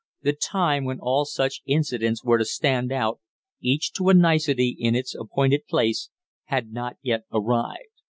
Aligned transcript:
The 0.23 0.33
time 0.33 0.85
when 0.85 0.97
all 0.99 1.25
such 1.25 1.61
incidents 1.67 2.23
were 2.23 2.39
to 2.39 2.43
stand 2.45 2.91
out, 2.91 3.19
each 3.61 3.91
to 3.93 4.09
a 4.09 4.15
nicety 4.15 4.75
in 4.79 4.95
its 4.95 5.13
appointed 5.13 5.67
place, 5.67 6.09
had 6.45 6.71
not 6.71 6.97
yet 7.03 7.25
arrived. 7.31 7.99